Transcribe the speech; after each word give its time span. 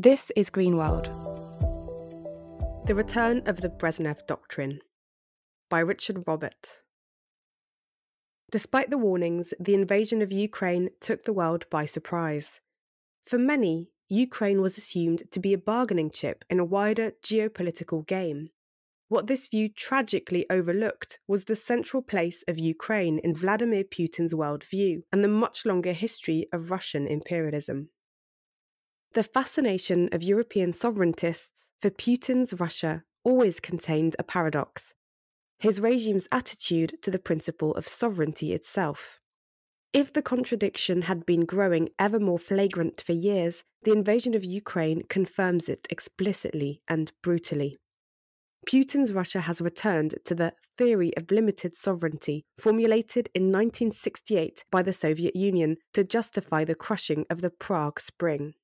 This 0.00 0.30
is 0.36 0.48
Green 0.48 0.76
World. 0.76 1.06
The 2.86 2.94
Return 2.94 3.42
of 3.46 3.62
the 3.62 3.68
Brezhnev 3.68 4.28
Doctrine 4.28 4.78
by 5.68 5.80
Richard 5.80 6.22
Robert. 6.28 6.82
Despite 8.48 8.90
the 8.90 8.96
warnings, 8.96 9.52
the 9.58 9.74
invasion 9.74 10.22
of 10.22 10.30
Ukraine 10.30 10.90
took 11.00 11.24
the 11.24 11.32
world 11.32 11.66
by 11.68 11.84
surprise. 11.84 12.60
For 13.26 13.38
many, 13.38 13.88
Ukraine 14.08 14.62
was 14.62 14.78
assumed 14.78 15.24
to 15.32 15.40
be 15.40 15.52
a 15.52 15.58
bargaining 15.58 16.12
chip 16.12 16.44
in 16.48 16.60
a 16.60 16.64
wider 16.64 17.10
geopolitical 17.20 18.06
game. 18.06 18.50
What 19.08 19.26
this 19.26 19.48
view 19.48 19.68
tragically 19.68 20.46
overlooked 20.48 21.18
was 21.26 21.46
the 21.46 21.56
central 21.56 22.04
place 22.04 22.44
of 22.46 22.56
Ukraine 22.56 23.18
in 23.18 23.34
Vladimir 23.34 23.82
Putin's 23.82 24.32
worldview 24.32 25.02
and 25.10 25.24
the 25.24 25.28
much 25.28 25.66
longer 25.66 25.92
history 25.92 26.46
of 26.52 26.70
Russian 26.70 27.08
imperialism. 27.08 27.88
The 29.14 29.24
fascination 29.24 30.08
of 30.12 30.22
European 30.22 30.72
sovereigntists 30.72 31.66
for 31.80 31.90
Putin's 31.90 32.60
Russia 32.60 33.04
always 33.24 33.60
contained 33.60 34.16
a 34.18 34.22
paradox 34.22 34.94
his 35.58 35.80
regime's 35.80 36.28
attitude 36.30 36.94
to 37.02 37.10
the 37.10 37.18
principle 37.18 37.74
of 37.74 37.88
sovereignty 37.88 38.52
itself. 38.52 39.18
If 39.92 40.12
the 40.12 40.22
contradiction 40.22 41.02
had 41.02 41.26
been 41.26 41.46
growing 41.46 41.88
ever 41.98 42.20
more 42.20 42.38
flagrant 42.38 43.00
for 43.00 43.12
years, 43.12 43.64
the 43.82 43.92
invasion 43.92 44.34
of 44.34 44.44
Ukraine 44.44 45.02
confirms 45.08 45.68
it 45.68 45.86
explicitly 45.90 46.82
and 46.86 47.10
brutally. 47.22 47.76
Putin's 48.66 49.14
Russia 49.14 49.40
has 49.40 49.60
returned 49.60 50.14
to 50.24 50.34
the 50.34 50.52
theory 50.76 51.16
of 51.16 51.30
limited 51.30 51.74
sovereignty 51.74 52.44
formulated 52.58 53.28
in 53.34 53.44
1968 53.44 54.64
by 54.70 54.82
the 54.82 54.92
Soviet 54.92 55.34
Union 55.34 55.78
to 55.94 56.04
justify 56.04 56.64
the 56.64 56.74
crushing 56.74 57.24
of 57.30 57.40
the 57.40 57.50
Prague 57.50 57.98
Spring. 57.98 58.54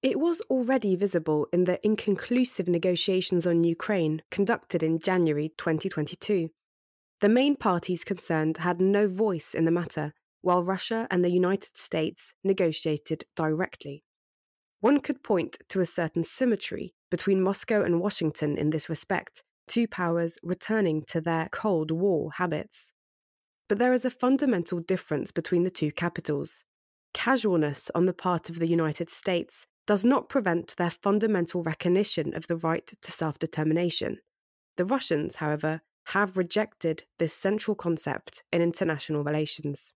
It 0.00 0.20
was 0.20 0.40
already 0.42 0.94
visible 0.94 1.48
in 1.52 1.64
the 1.64 1.84
inconclusive 1.84 2.68
negotiations 2.68 3.44
on 3.48 3.64
Ukraine 3.64 4.22
conducted 4.30 4.84
in 4.84 5.00
January 5.00 5.52
2022. 5.58 6.50
The 7.20 7.28
main 7.28 7.56
parties 7.56 8.04
concerned 8.04 8.58
had 8.58 8.80
no 8.80 9.08
voice 9.08 9.54
in 9.54 9.64
the 9.64 9.72
matter, 9.72 10.14
while 10.40 10.62
Russia 10.62 11.08
and 11.10 11.24
the 11.24 11.32
United 11.32 11.76
States 11.76 12.32
negotiated 12.44 13.24
directly. 13.34 14.04
One 14.78 15.00
could 15.00 15.24
point 15.24 15.58
to 15.70 15.80
a 15.80 15.86
certain 15.86 16.22
symmetry 16.22 16.94
between 17.10 17.42
Moscow 17.42 17.82
and 17.82 18.00
Washington 18.00 18.56
in 18.56 18.70
this 18.70 18.88
respect, 18.88 19.42
two 19.66 19.88
powers 19.88 20.38
returning 20.44 21.02
to 21.08 21.20
their 21.20 21.48
Cold 21.50 21.90
War 21.90 22.30
habits. 22.36 22.92
But 23.68 23.78
there 23.78 23.92
is 23.92 24.04
a 24.04 24.10
fundamental 24.10 24.78
difference 24.78 25.32
between 25.32 25.64
the 25.64 25.70
two 25.70 25.90
capitals. 25.90 26.62
Casualness 27.12 27.90
on 27.96 28.06
the 28.06 28.14
part 28.14 28.48
of 28.48 28.60
the 28.60 28.68
United 28.68 29.10
States 29.10 29.66
does 29.88 30.04
not 30.04 30.28
prevent 30.28 30.76
their 30.76 30.90
fundamental 30.90 31.62
recognition 31.62 32.34
of 32.34 32.46
the 32.46 32.58
right 32.58 32.92
to 33.00 33.10
self 33.10 33.38
determination. 33.38 34.18
The 34.76 34.84
Russians, 34.84 35.36
however, 35.36 35.80
have 36.08 36.36
rejected 36.36 37.04
this 37.18 37.32
central 37.32 37.74
concept 37.74 38.44
in 38.52 38.60
international 38.60 39.24
relations. 39.24 39.94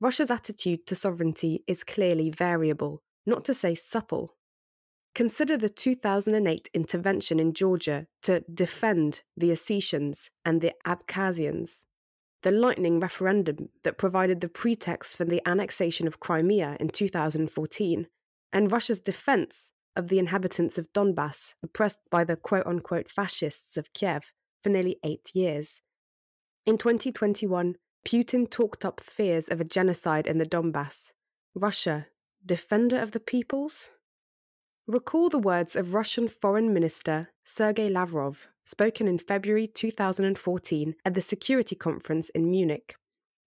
Russia's 0.00 0.30
attitude 0.30 0.86
to 0.86 0.94
sovereignty 0.94 1.64
is 1.66 1.82
clearly 1.82 2.28
variable, 2.28 3.02
not 3.24 3.42
to 3.46 3.54
say 3.54 3.74
supple. 3.74 4.36
Consider 5.14 5.56
the 5.56 5.70
2008 5.70 6.68
intervention 6.74 7.40
in 7.40 7.54
Georgia 7.54 8.06
to 8.22 8.44
defend 8.52 9.22
the 9.34 9.50
Ossetians 9.50 10.28
and 10.44 10.60
the 10.60 10.74
Abkhazians, 10.86 11.84
the 12.42 12.50
lightning 12.50 13.00
referendum 13.00 13.70
that 13.82 13.96
provided 13.96 14.42
the 14.42 14.48
pretext 14.48 15.16
for 15.16 15.24
the 15.24 15.40
annexation 15.48 16.06
of 16.06 16.20
Crimea 16.20 16.76
in 16.80 16.88
2014, 16.88 18.08
and 18.54 18.70
Russia's 18.70 19.00
defense 19.00 19.72
of 19.96 20.08
the 20.08 20.20
inhabitants 20.20 20.78
of 20.78 20.92
Donbass, 20.92 21.54
oppressed 21.62 21.98
by 22.08 22.22
the 22.22 22.36
quote 22.36 22.66
unquote 22.66 23.10
fascists 23.10 23.76
of 23.76 23.92
Kiev 23.92 24.32
for 24.62 24.68
nearly 24.70 24.98
eight 25.02 25.30
years. 25.34 25.80
In 26.64 26.78
2021, 26.78 27.74
Putin 28.06 28.48
talked 28.48 28.84
up 28.84 29.00
fears 29.00 29.48
of 29.48 29.60
a 29.60 29.64
genocide 29.64 30.26
in 30.26 30.38
the 30.38 30.46
Donbass. 30.46 31.12
Russia, 31.54 32.06
defender 32.46 32.98
of 33.00 33.12
the 33.12 33.20
peoples? 33.20 33.90
Recall 34.86 35.28
the 35.28 35.38
words 35.38 35.74
of 35.74 35.94
Russian 35.94 36.28
Foreign 36.28 36.72
Minister 36.72 37.30
Sergei 37.42 37.88
Lavrov, 37.88 38.48
spoken 38.64 39.08
in 39.08 39.18
February 39.18 39.66
2014 39.66 40.94
at 41.04 41.14
the 41.14 41.20
Security 41.20 41.74
Conference 41.74 42.28
in 42.30 42.50
Munich. 42.50 42.94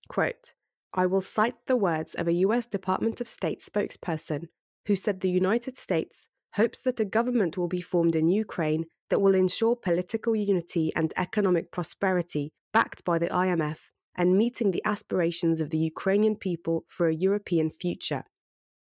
Quote, 0.10 0.54
I 0.94 1.06
will 1.06 1.22
cite 1.22 1.68
the 1.68 1.76
words 1.76 2.16
of 2.16 2.28
a 2.28 2.34
US 2.34 2.66
Department 2.66 3.22
of 3.22 3.28
State 3.28 3.60
spokesperson 3.62 4.48
who 4.88 4.96
said 4.96 5.20
the 5.20 5.30
United 5.30 5.78
States 5.78 6.28
hopes 6.54 6.82
that 6.82 7.00
a 7.00 7.06
government 7.06 7.58
will 7.58 7.68
be 7.68 7.82
formed 7.82 8.16
in 8.16 8.28
Ukraine 8.28 8.86
that 9.10 9.20
will 9.20 9.36
ensure 9.36 9.76
political 9.76 10.36
unity 10.36 10.92
and 10.96 11.14
economic 11.18 11.72
prosperity 11.72 12.52
backed 12.74 13.04
by 13.06 13.20
the 13.20 13.28
IMF 13.28 13.80
and 14.16 14.38
meeting 14.38 14.72
the 14.72 14.82
aspirations 14.86 15.62
of 15.62 15.70
the 15.70 15.78
Ukrainian 15.78 16.36
people 16.36 16.86
for 16.88 17.08
a 17.08 17.14
European 17.14 17.70
future. 17.70 18.24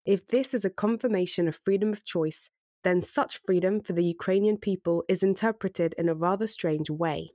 If 0.04 0.28
this 0.28 0.54
is 0.54 0.64
a 0.64 0.70
confirmation 0.70 1.48
of 1.48 1.56
freedom 1.56 1.92
of 1.92 2.04
choice, 2.04 2.48
then 2.84 3.02
such 3.02 3.40
freedom 3.44 3.80
for 3.80 3.94
the 3.94 4.04
Ukrainian 4.04 4.56
people 4.56 5.02
is 5.08 5.22
interpreted 5.22 5.94
in 5.98 6.08
a 6.08 6.14
rather 6.14 6.46
strange 6.46 6.88
way. 6.88 7.32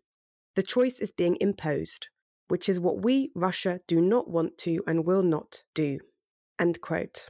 The 0.55 0.63
choice 0.63 0.99
is 0.99 1.11
being 1.11 1.37
imposed, 1.41 2.07
which 2.47 2.69
is 2.69 2.79
what 2.79 3.03
we, 3.03 3.31
Russia, 3.35 3.81
do 3.87 3.99
not 3.99 4.29
want 4.29 4.57
to 4.59 4.83
and 4.87 5.05
will 5.05 5.23
not 5.23 5.63
do. 5.73 5.99
End 6.59 6.79
quote. 6.79 7.29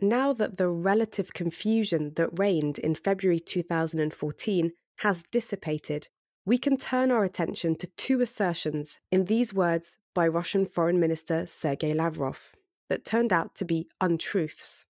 Now 0.00 0.32
that 0.34 0.58
the 0.58 0.68
relative 0.68 1.34
confusion 1.34 2.12
that 2.14 2.38
reigned 2.38 2.78
in 2.78 2.94
February 2.94 3.40
2014 3.40 4.72
has 4.98 5.24
dissipated, 5.24 6.06
we 6.46 6.56
can 6.56 6.76
turn 6.76 7.10
our 7.10 7.24
attention 7.24 7.74
to 7.76 7.88
two 7.96 8.20
assertions 8.20 9.00
in 9.10 9.24
these 9.24 9.52
words 9.52 9.98
by 10.14 10.28
Russian 10.28 10.66
Foreign 10.66 11.00
Minister 11.00 11.46
Sergei 11.46 11.94
Lavrov 11.94 12.52
that 12.88 13.04
turned 13.04 13.32
out 13.32 13.56
to 13.56 13.64
be 13.64 13.88
untruths. 14.00 14.84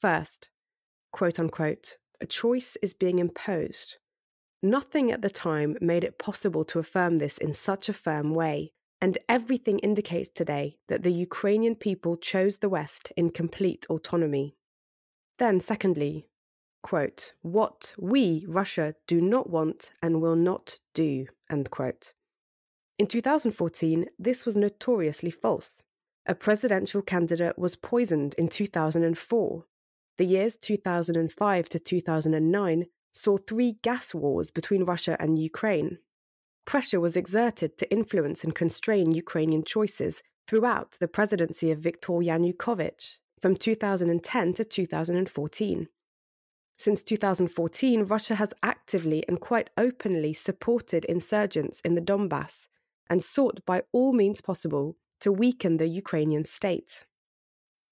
First, 0.00 0.50
quote 1.12 1.38
unquote, 1.38 1.98
a 2.20 2.26
choice 2.26 2.76
is 2.82 2.92
being 2.92 3.20
imposed. 3.20 3.96
Nothing 4.60 5.12
at 5.12 5.22
the 5.22 5.30
time 5.30 5.76
made 5.80 6.02
it 6.02 6.18
possible 6.18 6.64
to 6.64 6.80
affirm 6.80 7.18
this 7.18 7.38
in 7.38 7.54
such 7.54 7.88
a 7.88 7.92
firm 7.92 8.34
way, 8.34 8.72
and 9.00 9.18
everything 9.28 9.78
indicates 9.78 10.28
today 10.34 10.78
that 10.88 11.02
the 11.02 11.12
Ukrainian 11.12 11.76
people 11.76 12.16
chose 12.16 12.58
the 12.58 12.68
West 12.68 13.12
in 13.16 13.30
complete 13.30 13.86
autonomy. 13.88 14.56
Then, 15.38 15.60
secondly, 15.60 16.28
quote, 16.82 17.34
what 17.42 17.94
we, 17.98 18.44
Russia, 18.48 18.94
do 19.06 19.20
not 19.20 19.48
want 19.50 19.92
and 20.02 20.20
will 20.20 20.36
not 20.36 20.78
do, 20.94 21.26
end 21.48 21.70
quote. 21.70 22.12
In 22.98 23.06
2014, 23.06 24.06
this 24.18 24.44
was 24.44 24.56
notoriously 24.56 25.30
false. 25.30 25.82
A 26.26 26.34
presidential 26.34 27.00
candidate 27.00 27.56
was 27.58 27.76
poisoned 27.76 28.34
in 28.34 28.48
2004. 28.48 29.64
The 30.18 30.24
years 30.24 30.56
2005 30.56 31.68
to 31.68 31.78
2009 31.78 32.86
saw 33.12 33.36
three 33.36 33.78
gas 33.82 34.12
wars 34.12 34.50
between 34.50 34.84
Russia 34.84 35.16
and 35.20 35.38
Ukraine 35.38 35.98
pressure 36.68 37.00
was 37.00 37.16
exerted 37.16 37.78
to 37.78 37.90
influence 37.90 38.44
and 38.44 38.54
constrain 38.54 39.14
Ukrainian 39.14 39.64
choices 39.64 40.22
throughout 40.46 40.98
the 41.00 41.08
presidency 41.08 41.70
of 41.70 41.78
Viktor 41.78 42.12
Yanukovych 42.28 43.16
from 43.40 43.56
2010 43.56 44.52
to 44.52 44.64
2014. 44.64 45.88
Since 46.76 47.02
2014, 47.02 48.04
Russia 48.04 48.34
has 48.34 48.52
actively 48.62 49.26
and 49.26 49.40
quite 49.40 49.70
openly 49.78 50.34
supported 50.34 51.06
insurgents 51.06 51.80
in 51.86 51.94
the 51.94 52.02
Donbass 52.02 52.68
and 53.08 53.24
sought 53.24 53.64
by 53.64 53.84
all 53.90 54.12
means 54.12 54.42
possible 54.42 54.98
to 55.20 55.32
weaken 55.32 55.78
the 55.78 55.88
Ukrainian 55.88 56.44
state. 56.44 57.06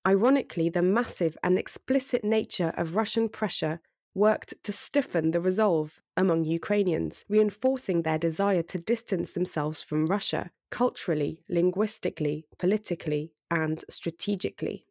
Ironically, 0.07 0.69
the 0.69 0.83
massive 0.83 1.39
and 1.43 1.59
explicit 1.59 2.23
nature 2.23 2.75
of 2.77 2.95
Russian 2.95 3.31
pressure 3.31 3.81
worked 4.17 4.55
to 4.65 4.73
stiffen 4.73 5.31
the 5.31 5.41
resolve 5.41 6.01
among 6.17 6.45
Ukrainians, 6.45 7.25
reinforcing 7.29 8.03
their 8.03 8.19
desire 8.19 8.63
to 8.63 8.79
distance 8.79 9.33
themselves 9.33 9.83
from 9.83 10.07
Russia 10.07 10.51
culturally, 10.71 11.43
linguistically, 11.49 12.47
politically, 12.59 13.33
and 13.51 13.85
strategically. 13.89 14.87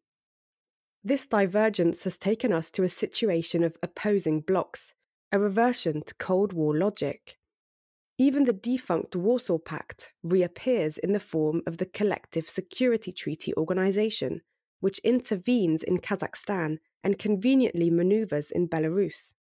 This 1.03 1.25
divergence 1.25 2.03
has 2.03 2.17
taken 2.17 2.53
us 2.53 2.69
to 2.71 2.83
a 2.83 2.89
situation 2.89 3.63
of 3.63 3.77
opposing 3.83 4.41
blocs, 4.41 4.93
a 5.31 5.39
reversion 5.39 6.03
to 6.03 6.15
Cold 6.15 6.53
War 6.53 6.75
logic. 6.75 7.37
Even 8.17 8.45
the 8.45 8.53
defunct 8.53 9.15
Warsaw 9.15 9.57
Pact 9.57 10.13
reappears 10.23 10.97
in 10.97 11.11
the 11.11 11.19
form 11.19 11.61
of 11.67 11.77
the 11.77 11.85
Collective 11.85 12.47
Security 12.47 13.11
Treaty 13.11 13.53
Organization, 13.55 14.41
which 14.79 14.99
intervenes 14.99 15.83
in 15.83 15.99
Kazakhstan 15.99 16.77
and 17.03 17.19
conveniently 17.19 17.89
maneuvers 17.89 18.51
in 18.51 18.67
Belarus. 18.67 19.33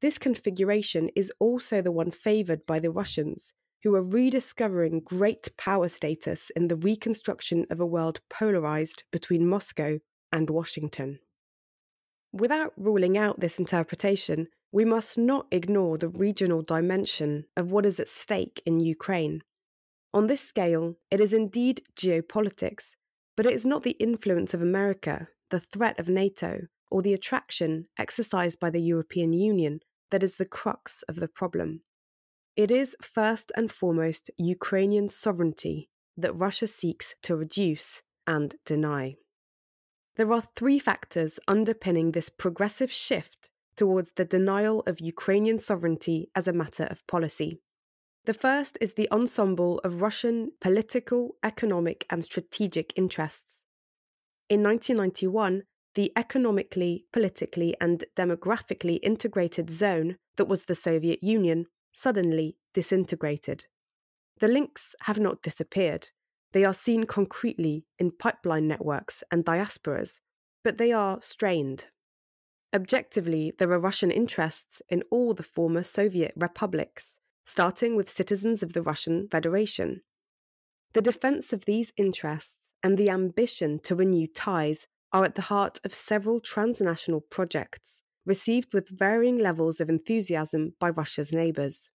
This 0.00 0.18
configuration 0.18 1.10
is 1.14 1.32
also 1.38 1.80
the 1.80 1.92
one 1.92 2.10
favoured 2.10 2.66
by 2.66 2.80
the 2.80 2.90
Russians, 2.90 3.52
who 3.82 3.94
are 3.94 4.02
rediscovering 4.02 5.00
great 5.00 5.56
power 5.56 5.88
status 5.88 6.50
in 6.56 6.68
the 6.68 6.76
reconstruction 6.76 7.66
of 7.70 7.80
a 7.80 7.86
world 7.86 8.20
polarised 8.30 9.04
between 9.10 9.46
Moscow 9.46 9.98
and 10.32 10.50
Washington. 10.50 11.18
Without 12.32 12.72
ruling 12.76 13.18
out 13.18 13.40
this 13.40 13.58
interpretation, 13.58 14.48
we 14.72 14.84
must 14.84 15.18
not 15.18 15.46
ignore 15.50 15.98
the 15.98 16.08
regional 16.08 16.62
dimension 16.62 17.44
of 17.56 17.70
what 17.70 17.84
is 17.84 18.00
at 18.00 18.08
stake 18.08 18.62
in 18.64 18.80
Ukraine. 18.80 19.42
On 20.14 20.26
this 20.26 20.40
scale, 20.40 20.96
it 21.10 21.20
is 21.20 21.32
indeed 21.32 21.82
geopolitics, 21.94 22.94
but 23.36 23.46
it 23.46 23.52
is 23.52 23.66
not 23.66 23.82
the 23.82 23.92
influence 23.92 24.54
of 24.54 24.62
America, 24.62 25.28
the 25.50 25.60
threat 25.60 25.98
of 25.98 26.08
NATO, 26.08 26.68
or 26.90 27.02
the 27.02 27.14
attraction 27.14 27.86
exercised 27.98 28.60
by 28.60 28.70
the 28.70 28.80
European 28.80 29.32
Union 29.32 29.80
that 30.10 30.22
is 30.22 30.36
the 30.36 30.46
crux 30.46 31.02
of 31.08 31.16
the 31.16 31.28
problem. 31.28 31.80
It 32.54 32.70
is 32.70 32.96
first 33.00 33.50
and 33.56 33.72
foremost 33.72 34.30
Ukrainian 34.36 35.08
sovereignty 35.08 35.88
that 36.18 36.34
Russia 36.34 36.66
seeks 36.66 37.14
to 37.22 37.34
reduce 37.34 38.02
and 38.26 38.54
deny. 38.66 39.16
There 40.16 40.30
are 40.32 40.42
three 40.54 40.78
factors 40.78 41.40
underpinning 41.48 42.12
this 42.12 42.28
progressive 42.28 42.92
shift 42.92 43.48
towards 43.74 44.12
the 44.12 44.26
denial 44.26 44.80
of 44.86 45.00
Ukrainian 45.00 45.58
sovereignty 45.58 46.30
as 46.34 46.46
a 46.46 46.52
matter 46.52 46.84
of 46.84 47.06
policy. 47.06 47.62
The 48.24 48.34
first 48.34 48.78
is 48.80 48.92
the 48.92 49.10
ensemble 49.10 49.80
of 49.80 50.00
Russian 50.00 50.52
political, 50.60 51.36
economic, 51.42 52.06
and 52.08 52.22
strategic 52.22 52.96
interests. 52.96 53.62
In 54.48 54.62
1991, 54.62 55.64
the 55.94 56.12
economically, 56.16 57.06
politically, 57.12 57.76
and 57.80 58.04
demographically 58.16 59.00
integrated 59.02 59.68
zone 59.68 60.18
that 60.36 60.46
was 60.46 60.64
the 60.64 60.74
Soviet 60.74 61.22
Union 61.22 61.66
suddenly 61.90 62.56
disintegrated. 62.72 63.64
The 64.38 64.48
links 64.48 64.94
have 65.02 65.18
not 65.18 65.42
disappeared. 65.42 66.10
They 66.52 66.64
are 66.64 66.74
seen 66.74 67.04
concretely 67.04 67.86
in 67.98 68.12
pipeline 68.12 68.68
networks 68.68 69.24
and 69.30 69.44
diasporas, 69.44 70.20
but 70.62 70.78
they 70.78 70.92
are 70.92 71.20
strained. 71.20 71.88
Objectively, 72.72 73.52
there 73.58 73.72
are 73.72 73.80
Russian 73.80 74.10
interests 74.10 74.80
in 74.88 75.02
all 75.10 75.34
the 75.34 75.42
former 75.42 75.82
Soviet 75.82 76.32
republics, 76.36 77.16
starting 77.44 77.96
with 77.96 78.10
citizens 78.10 78.62
of 78.62 78.72
the 78.72 78.82
Russian 78.82 79.28
Federation. 79.28 80.02
The 80.92 81.02
defense 81.02 81.52
of 81.52 81.64
these 81.64 81.92
interests 81.96 82.58
and 82.82 82.98
the 82.98 83.10
ambition 83.10 83.78
to 83.80 83.94
renew 83.94 84.26
ties 84.26 84.86
are 85.12 85.24
at 85.24 85.34
the 85.34 85.42
heart 85.42 85.78
of 85.84 85.94
several 85.94 86.40
transnational 86.40 87.20
projects, 87.20 88.02
received 88.24 88.72
with 88.72 88.88
varying 88.88 89.38
levels 89.38 89.80
of 89.80 89.88
enthusiasm 89.88 90.74
by 90.80 90.90
Russia's 90.90 91.32
neighbours. 91.32 91.90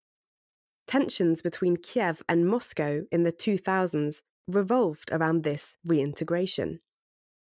Tensions 0.87 1.43
between 1.43 1.76
Kiev 1.76 2.22
and 2.28 2.46
Moscow 2.46 3.02
in 3.10 3.22
the 3.22 3.32
2000s 3.32 4.20
revolved 4.46 5.10
around 5.12 5.42
this 5.42 5.76
reintegration. 5.84 6.81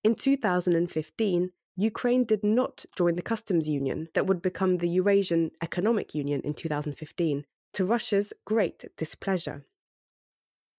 In 0.04 0.16
2015, 0.16 1.52
Ukraine 1.78 2.25
did 2.25 2.44
not 2.44 2.86
join 2.98 3.16
the 3.16 3.22
customs 3.22 3.69
union 3.69 4.10
that 4.13 4.28
would 4.28 4.42
become 4.42 4.78
the 4.78 4.90
Eurasian 4.90 5.52
Economic 5.62 6.13
Union 6.13 6.42
in 6.42 6.54
2015, 6.54 7.45
to 7.74 7.86
Russia's 7.86 8.33
great 8.45 8.86
displeasure. 8.98 9.66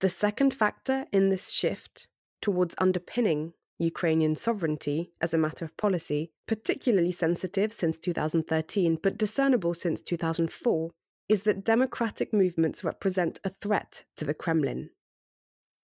The 0.01 0.09
second 0.09 0.55
factor 0.55 1.07
in 1.13 1.29
this 1.29 1.51
shift 1.51 2.09
towards 2.41 2.75
underpinning 2.79 3.53
Ukrainian 3.79 4.35
sovereignty 4.35 5.13
as 5.21 5.33
a 5.33 5.39
matter 5.39 5.65
of 5.65 5.77
policy, 5.77 6.33
particularly 6.47 7.13
sensitive 7.13 7.73
since 7.73 7.99
2013 7.99 8.99
but 9.03 9.19
discernible 9.19 9.75
since 9.75 10.01
2004, 10.01 10.91
is 11.29 11.43
that 11.43 11.65
democratic 11.65 12.33
movements 12.33 12.83
represent 12.85 13.41
a 13.45 13.49
threat 13.49 14.05
to 14.17 14.25
the 14.25 14.35
Kremlin. 14.35 14.91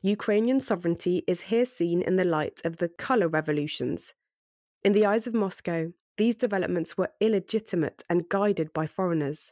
Ukrainian 0.02 0.60
sovereignty 0.60 1.24
is 1.26 1.42
here 1.42 1.64
seen 1.64 2.02
in 2.02 2.16
the 2.16 2.24
light 2.24 2.60
of 2.64 2.78
the 2.78 2.88
colour 2.88 3.28
revolutions 3.28 4.14
in 4.86 4.92
the 4.92 5.04
eyes 5.04 5.26
of 5.26 5.34
Moscow, 5.34 5.92
these 6.16 6.36
developments 6.36 6.96
were 6.96 7.10
illegitimate 7.20 8.04
and 8.08 8.28
guided 8.28 8.72
by 8.72 8.86
foreigners. 8.86 9.50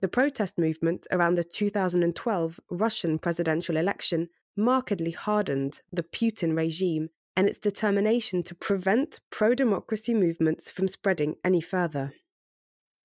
The 0.00 0.08
protest 0.08 0.58
movement 0.58 1.06
around 1.10 1.36
the 1.36 1.44
2012 1.44 2.60
Russian 2.70 3.18
presidential 3.18 3.76
election 3.76 4.28
markedly 4.56 5.12
hardened 5.12 5.80
the 5.92 6.02
Putin 6.02 6.56
regime 6.56 7.10
and 7.36 7.48
its 7.48 7.58
determination 7.58 8.42
to 8.42 8.54
prevent 8.54 9.20
pro 9.30 9.54
democracy 9.54 10.14
movements 10.14 10.70
from 10.70 10.88
spreading 10.88 11.36
any 11.44 11.60
further. 11.60 12.12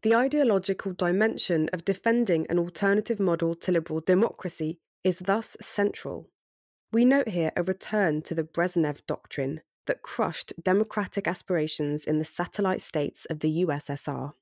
The 0.03 0.15
ideological 0.15 0.93
dimension 0.93 1.69
of 1.73 1.85
defending 1.85 2.47
an 2.49 2.57
alternative 2.57 3.19
model 3.19 3.55
to 3.55 3.71
liberal 3.71 4.01
democracy 4.01 4.79
is 5.03 5.19
thus 5.19 5.55
central. 5.61 6.29
We 6.91 7.05
note 7.05 7.29
here 7.29 7.51
a 7.55 7.63
return 7.63 8.21
to 8.23 8.35
the 8.35 8.43
Brezhnev 8.43 9.05
doctrine, 9.05 9.61
that 9.87 10.01
crushed 10.01 10.53
democratic 10.61 11.27
aspirations 11.27 12.05
in 12.05 12.17
the 12.17 12.25
satellite 12.25 12.81
states 12.81 13.25
of 13.25 13.39
the 13.39 13.65
USSR. 13.65 14.33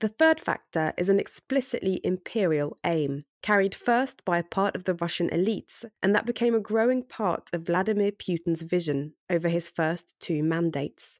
The 0.00 0.08
third 0.08 0.40
factor 0.40 0.92
is 0.96 1.08
an 1.08 1.18
explicitly 1.18 2.00
imperial 2.04 2.78
aim, 2.84 3.24
carried 3.42 3.74
first 3.74 4.24
by 4.24 4.38
a 4.38 4.44
part 4.44 4.76
of 4.76 4.84
the 4.84 4.94
Russian 4.94 5.28
elites, 5.30 5.84
and 6.02 6.14
that 6.14 6.26
became 6.26 6.54
a 6.54 6.60
growing 6.60 7.02
part 7.02 7.50
of 7.52 7.66
Vladimir 7.66 8.12
Putin's 8.12 8.62
vision 8.62 9.14
over 9.28 9.48
his 9.48 9.68
first 9.68 10.14
two 10.20 10.44
mandates. 10.44 11.18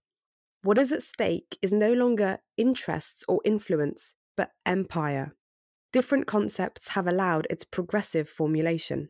What 0.63 0.79
is 0.79 0.93
at 0.93 1.03
stake 1.03 1.59
is 1.61 1.73
no 1.73 1.93
longer 1.93 2.39
interests 2.57 3.25
or 3.27 3.41
influence, 3.45 4.13
but 4.37 4.53
empire. 4.65 5.35
Different 5.93 6.27
concepts 6.27 6.89
have 6.89 7.09
allowed 7.09 7.49
its 7.51 7.65
progressive 7.65 8.29
formulation. 8.29 9.09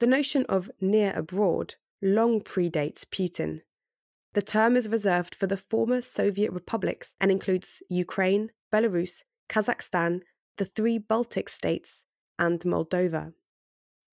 The 0.00 0.06
notion 0.06 0.46
of 0.48 0.70
near 0.80 1.12
abroad 1.14 1.74
long 2.00 2.40
predates 2.40 3.04
Putin. 3.04 3.60
The 4.34 4.42
term 4.42 4.76
is 4.76 4.88
reserved 4.88 5.36
for 5.36 5.46
the 5.46 5.56
former 5.56 6.00
Soviet 6.00 6.52
republics 6.52 7.14
and 7.20 7.30
includes 7.30 7.82
Ukraine, 7.88 8.50
Belarus, 8.72 9.22
Kazakhstan, 9.48 10.22
the 10.58 10.64
three 10.64 10.98
Baltic 10.98 11.48
states, 11.48 12.02
and 12.36 12.60
Moldova. 12.60 13.32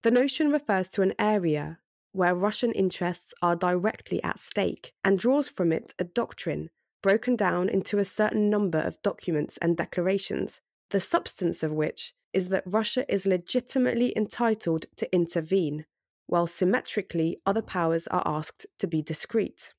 The 0.04 0.12
notion 0.12 0.52
refers 0.52 0.90
to 0.90 1.02
an 1.02 1.14
area 1.18 1.80
where 2.12 2.36
Russian 2.36 2.72
interests 2.74 3.34
are 3.42 3.56
directly 3.56 4.22
at 4.24 4.38
stake 4.38 4.94
and 5.04 5.18
draws 5.18 5.50
from 5.50 5.72
it 5.72 5.96
a 5.98 6.04
doctrine 6.04 6.70
broken 7.02 7.36
down 7.36 7.68
into 7.68 7.98
a 7.98 8.06
certain 8.06 8.48
number 8.48 8.78
of 8.78 9.02
documents 9.02 9.58
and 9.58 9.76
declarations, 9.76 10.62
the 10.92 11.00
substance 11.00 11.64
of 11.64 11.72
which 11.72 12.14
is 12.32 12.50
that 12.50 12.64
Russia 12.68 13.12
is 13.12 13.26
legitimately 13.26 14.16
entitled 14.16 14.86
to 14.98 15.12
intervene 15.12 15.86
while 16.28 16.46
symmetrically 16.46 17.42
other 17.46 17.62
powers 17.62 18.08
are 18.08 18.24
asked 18.26 18.68
to 18.78 18.86
be 18.86 19.02
discreet. 19.02 19.74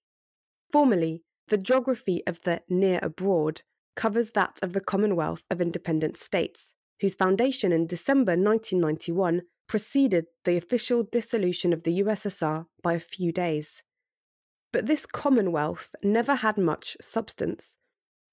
Formally, 0.73 1.23
the 1.49 1.59
geography 1.59 2.23
of 2.27 2.41
the 2.43 2.63
near 2.69 2.99
abroad 3.03 3.61
covers 3.95 4.31
that 4.31 4.59
of 4.63 4.73
the 4.73 4.81
Commonwealth 4.81 5.43
of 5.51 5.61
Independent 5.61 6.17
States, 6.17 6.73
whose 7.01 7.15
foundation 7.15 7.73
in 7.73 7.87
December 7.87 8.33
1991 8.33 9.43
preceded 9.69 10.27
the 10.45 10.57
official 10.57 11.03
dissolution 11.03 11.73
of 11.73 11.83
the 11.83 12.01
USSR 12.01 12.67
by 12.83 12.95
a 12.95 13.01
few 13.01 13.33
days. 13.33 13.83
But 14.73 14.87
this 14.87 15.05
Commonwealth 15.05 15.95
never 16.03 16.37
had 16.37 16.57
much 16.57 16.97
substance. 17.03 17.77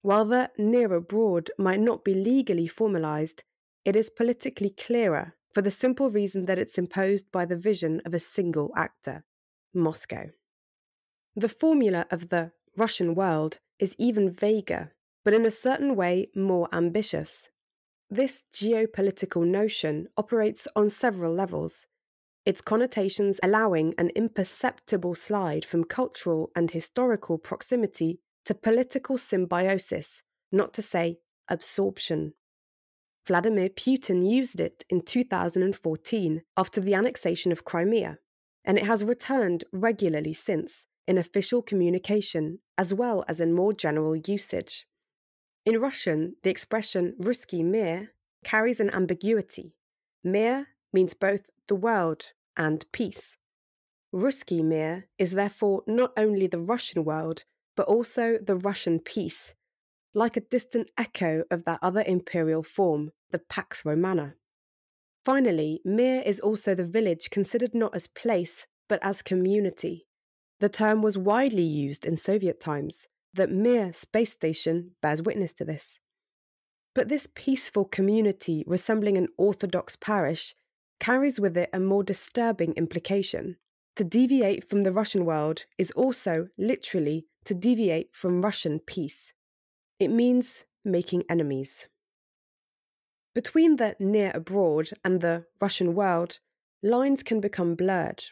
While 0.00 0.24
the 0.24 0.50
near 0.56 0.94
abroad 0.94 1.50
might 1.58 1.80
not 1.80 2.04
be 2.04 2.14
legally 2.14 2.68
formalised, 2.68 3.40
it 3.84 3.94
is 3.96 4.08
politically 4.08 4.70
clearer 4.70 5.34
for 5.52 5.60
the 5.60 5.70
simple 5.70 6.10
reason 6.10 6.46
that 6.46 6.58
it's 6.58 6.78
imposed 6.78 7.30
by 7.30 7.44
the 7.44 7.56
vision 7.56 8.00
of 8.06 8.14
a 8.14 8.18
single 8.18 8.72
actor 8.76 9.24
Moscow. 9.74 10.30
The 11.40 11.48
formula 11.48 12.04
of 12.10 12.28
the 12.28 12.52
Russian 12.76 13.14
world 13.14 13.60
is 13.78 13.96
even 13.96 14.30
vaguer, 14.30 14.92
but 15.24 15.32
in 15.32 15.46
a 15.46 15.50
certain 15.50 15.96
way 15.96 16.28
more 16.36 16.68
ambitious. 16.70 17.48
This 18.10 18.44
geopolitical 18.52 19.46
notion 19.46 20.08
operates 20.18 20.68
on 20.76 20.90
several 20.90 21.32
levels, 21.32 21.86
its 22.44 22.60
connotations 22.60 23.40
allowing 23.42 23.94
an 23.96 24.10
imperceptible 24.10 25.14
slide 25.14 25.64
from 25.64 25.84
cultural 25.84 26.50
and 26.54 26.72
historical 26.72 27.38
proximity 27.38 28.20
to 28.44 28.52
political 28.52 29.16
symbiosis, 29.16 30.22
not 30.52 30.74
to 30.74 30.82
say 30.82 31.20
absorption. 31.48 32.34
Vladimir 33.26 33.70
Putin 33.70 34.30
used 34.30 34.60
it 34.60 34.84
in 34.90 35.00
2014 35.00 36.42
after 36.58 36.82
the 36.82 36.92
annexation 36.92 37.50
of 37.50 37.64
Crimea, 37.64 38.18
and 38.62 38.76
it 38.76 38.84
has 38.84 39.02
returned 39.02 39.64
regularly 39.72 40.34
since 40.34 40.84
in 41.10 41.18
official 41.18 41.60
communication 41.60 42.60
as 42.78 42.94
well 42.94 43.24
as 43.26 43.40
in 43.40 43.52
more 43.52 43.72
general 43.72 44.14
usage. 44.14 44.86
In 45.66 45.80
Russian, 45.80 46.36
the 46.44 46.50
expression 46.50 47.16
Ruski 47.20 47.64
mir 47.64 48.12
carries 48.44 48.78
an 48.78 48.90
ambiguity. 48.90 49.74
Mir 50.22 50.68
means 50.92 51.12
both 51.12 51.40
the 51.66 51.74
world 51.74 52.26
and 52.56 52.86
peace. 52.92 53.36
Ruski 54.14 54.62
mir 54.62 55.08
is 55.18 55.32
therefore 55.32 55.82
not 55.88 56.12
only 56.16 56.46
the 56.46 56.60
Russian 56.60 57.04
world, 57.04 57.42
but 57.76 57.88
also 57.88 58.38
the 58.40 58.54
Russian 58.54 59.00
peace, 59.00 59.54
like 60.14 60.36
a 60.36 60.46
distant 60.54 60.90
echo 60.96 61.42
of 61.50 61.64
that 61.64 61.80
other 61.82 62.04
imperial 62.06 62.62
form, 62.62 63.10
the 63.32 63.40
Pax 63.40 63.84
Romana. 63.84 64.36
Finally, 65.24 65.80
Mir 65.84 66.22
is 66.24 66.38
also 66.38 66.76
the 66.76 66.86
village 66.86 67.30
considered 67.30 67.74
not 67.74 67.96
as 67.96 68.06
place, 68.06 68.68
but 68.88 69.00
as 69.02 69.22
community. 69.22 70.06
The 70.60 70.68
term 70.68 71.00
was 71.00 71.16
widely 71.16 71.62
used 71.62 72.04
in 72.04 72.16
Soviet 72.16 72.60
times, 72.60 73.08
The 73.32 73.48
Mir 73.48 73.92
space 73.94 74.32
station 74.32 74.92
bears 75.00 75.22
witness 75.22 75.54
to 75.54 75.64
this. 75.64 76.00
But 76.94 77.08
this 77.08 77.28
peaceful 77.34 77.86
community 77.86 78.64
resembling 78.66 79.16
an 79.16 79.28
Orthodox 79.38 79.96
parish 79.96 80.54
carries 80.98 81.40
with 81.40 81.56
it 81.56 81.70
a 81.72 81.80
more 81.80 82.02
disturbing 82.02 82.74
implication. 82.74 83.56
To 83.96 84.04
deviate 84.04 84.68
from 84.68 84.82
the 84.82 84.92
Russian 84.92 85.24
world 85.24 85.64
is 85.78 85.90
also, 85.92 86.48
literally, 86.58 87.26
to 87.44 87.54
deviate 87.54 88.14
from 88.14 88.42
Russian 88.42 88.80
peace. 88.80 89.32
It 89.98 90.08
means 90.08 90.66
making 90.84 91.24
enemies. 91.28 91.88
Between 93.34 93.76
the 93.76 93.96
near 93.98 94.32
abroad 94.34 94.90
and 95.04 95.20
the 95.20 95.46
Russian 95.60 95.94
world, 95.94 96.40
lines 96.82 97.22
can 97.22 97.40
become 97.40 97.76
blurred. 97.76 98.24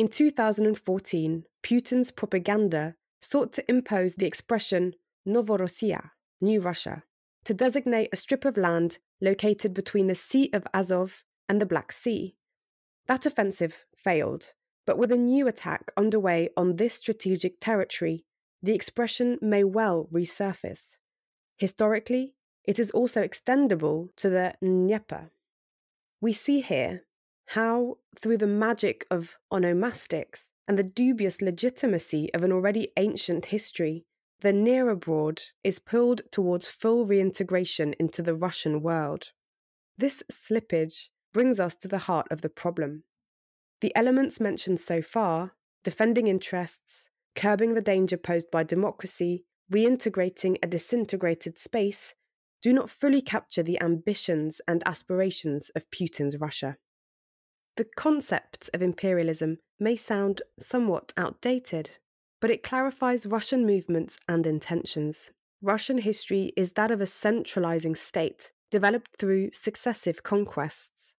In 0.00 0.08
2014, 0.08 1.44
Putin's 1.62 2.10
propaganda 2.10 2.94
sought 3.20 3.52
to 3.52 3.70
impose 3.70 4.14
the 4.14 4.24
expression 4.24 4.94
Novorossiya, 5.28 6.12
New 6.40 6.62
Russia, 6.62 7.02
to 7.44 7.52
designate 7.52 8.08
a 8.10 8.16
strip 8.16 8.46
of 8.46 8.56
land 8.56 8.96
located 9.20 9.74
between 9.74 10.06
the 10.06 10.14
Sea 10.14 10.48
of 10.54 10.66
Azov 10.72 11.22
and 11.50 11.60
the 11.60 11.66
Black 11.66 11.92
Sea. 11.92 12.34
That 13.08 13.26
offensive 13.26 13.84
failed, 13.94 14.54
but 14.86 14.96
with 14.96 15.12
a 15.12 15.18
new 15.18 15.46
attack 15.46 15.92
underway 15.98 16.48
on 16.56 16.76
this 16.76 16.94
strategic 16.94 17.60
territory, 17.60 18.24
the 18.62 18.72
expression 18.72 19.38
may 19.42 19.64
well 19.64 20.08
resurface. 20.10 20.96
Historically, 21.58 22.32
it 22.64 22.78
is 22.78 22.90
also 22.92 23.22
extendable 23.22 24.08
to 24.16 24.30
the 24.30 24.54
Dnieper. 24.62 25.30
We 26.22 26.32
see 26.32 26.62
here 26.62 27.02
how, 27.50 27.96
through 28.20 28.36
the 28.36 28.46
magic 28.46 29.04
of 29.10 29.36
onomastics 29.52 30.42
and 30.68 30.78
the 30.78 30.84
dubious 30.84 31.42
legitimacy 31.42 32.32
of 32.32 32.44
an 32.44 32.52
already 32.52 32.92
ancient 32.96 33.46
history, 33.46 34.04
the 34.40 34.52
near 34.52 34.88
abroad 34.88 35.42
is 35.64 35.80
pulled 35.80 36.22
towards 36.30 36.68
full 36.68 37.04
reintegration 37.04 37.92
into 37.98 38.22
the 38.22 38.36
Russian 38.36 38.80
world. 38.82 39.32
This 39.98 40.22
slippage 40.30 41.08
brings 41.34 41.58
us 41.58 41.74
to 41.76 41.88
the 41.88 41.98
heart 41.98 42.28
of 42.30 42.40
the 42.40 42.48
problem. 42.48 43.02
The 43.80 43.94
elements 43.96 44.38
mentioned 44.38 44.78
so 44.78 45.02
far 45.02 45.54
defending 45.82 46.28
interests, 46.28 47.08
curbing 47.34 47.74
the 47.74 47.80
danger 47.80 48.16
posed 48.16 48.48
by 48.52 48.62
democracy, 48.62 49.44
reintegrating 49.72 50.56
a 50.62 50.68
disintegrated 50.68 51.58
space 51.58 52.14
do 52.62 52.72
not 52.72 52.90
fully 52.90 53.22
capture 53.22 53.64
the 53.64 53.80
ambitions 53.80 54.60
and 54.68 54.86
aspirations 54.86 55.70
of 55.70 55.90
Putin's 55.90 56.38
Russia. 56.38 56.76
The 57.80 57.86
concept 57.96 58.68
of 58.74 58.82
imperialism 58.82 59.56
may 59.78 59.96
sound 59.96 60.42
somewhat 60.58 61.14
outdated, 61.16 61.92
but 62.38 62.50
it 62.50 62.62
clarifies 62.62 63.24
Russian 63.24 63.64
movements 63.64 64.18
and 64.28 64.46
intentions. 64.46 65.30
Russian 65.62 65.96
history 65.96 66.52
is 66.58 66.72
that 66.72 66.90
of 66.90 67.00
a 67.00 67.06
centralizing 67.06 67.94
state 67.94 68.52
developed 68.70 69.16
through 69.16 69.52
successive 69.54 70.22
conquests. 70.22 71.14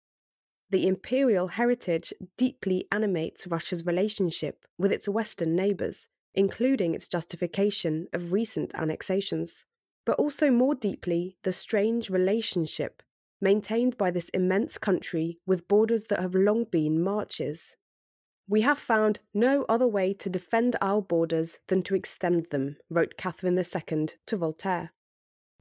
The 0.69 0.87
imperial 0.87 1.47
heritage 1.47 2.13
deeply 2.37 2.87
animates 2.91 3.47
Russia's 3.47 3.83
relationship 3.83 4.63
with 4.77 4.91
its 4.91 5.09
Western 5.09 5.55
neighbours, 5.55 6.09
including 6.35 6.93
its 6.93 7.07
justification 7.07 8.07
of 8.13 8.33
recent 8.33 8.75
annexations, 8.75 9.65
but 10.05 10.19
also 10.19 10.51
more 10.51 10.75
deeply 10.75 11.37
the 11.41 11.53
strange 11.53 12.11
relationship 12.11 13.01
maintained 13.41 13.97
by 13.97 14.11
this 14.11 14.29
immense 14.29 14.77
country 14.77 15.39
with 15.45 15.67
borders 15.67 16.05
that 16.05 16.19
have 16.19 16.35
long 16.35 16.65
been 16.65 17.01
marches. 17.01 17.75
We 18.47 18.61
have 18.61 18.77
found 18.77 19.19
no 19.33 19.65
other 19.67 19.87
way 19.87 20.13
to 20.15 20.29
defend 20.29 20.75
our 20.81 21.01
borders 21.01 21.57
than 21.67 21.83
to 21.83 21.95
extend 21.95 22.47
them, 22.51 22.77
wrote 22.89 23.17
Catherine 23.17 23.57
II 23.57 24.07
to 24.27 24.37
Voltaire. 24.37 24.91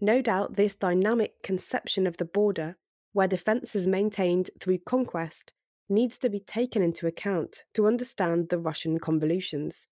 No 0.00 0.22
doubt 0.22 0.56
this 0.56 0.75
dynamic 0.75 1.42
conception 1.42 2.06
of 2.06 2.16
the 2.16 2.25
border, 2.25 2.76
where 3.12 3.28
defence 3.28 3.75
is 3.75 3.87
maintained 3.87 4.50
through 4.58 4.78
conquest, 4.78 5.52
needs 5.88 6.16
to 6.18 6.30
be 6.30 6.40
taken 6.40 6.82
into 6.82 7.06
account 7.06 7.64
to 7.75 7.87
understand 7.87 8.49
the 8.49 8.58
Russian 8.58 8.99
convolutions. 8.99 9.87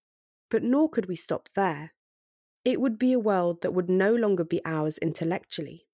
But 0.51 0.63
nor 0.63 0.89
could 0.89 1.07
we 1.07 1.17
stop 1.17 1.49
there. 1.55 1.93
It 2.65 2.81
would 2.81 2.99
be 2.99 3.13
a 3.13 3.19
world 3.19 3.63
that 3.63 3.75
would 3.75 3.91
no 3.91 4.15
longer 4.15 4.45
be 4.45 4.65
ours 4.65 4.99
intellectually. 4.99 5.88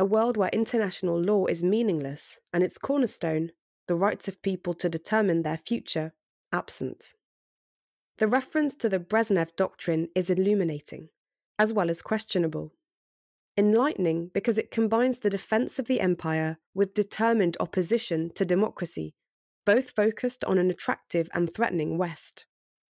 A 0.00 0.04
world 0.06 0.38
where 0.38 0.48
international 0.54 1.20
law 1.20 1.44
is 1.44 1.62
meaningless 1.62 2.38
and 2.54 2.64
its 2.64 2.78
cornerstone, 2.78 3.52
the 3.86 3.94
rights 3.94 4.28
of 4.28 4.40
people 4.40 4.72
to 4.72 4.88
determine 4.88 5.42
their 5.42 5.58
future, 5.58 6.14
absent. 6.50 7.12
The 8.16 8.26
reference 8.26 8.74
to 8.76 8.88
the 8.88 8.98
Brezhnev 8.98 9.54
Doctrine 9.56 10.08
is 10.14 10.30
illuminating, 10.30 11.10
as 11.58 11.74
well 11.74 11.90
as 11.90 12.00
questionable. 12.00 12.72
Enlightening 13.58 14.30
because 14.32 14.56
it 14.56 14.70
combines 14.70 15.18
the 15.18 15.28
defense 15.28 15.78
of 15.78 15.84
the 15.84 16.00
empire 16.00 16.56
with 16.72 16.94
determined 16.94 17.58
opposition 17.60 18.30
to 18.36 18.46
democracy, 18.46 19.12
both 19.66 19.90
focused 19.90 20.42
on 20.44 20.56
an 20.56 20.70
attractive 20.70 21.28
and 21.34 21.52
threatening 21.52 21.98
West. 21.98 22.46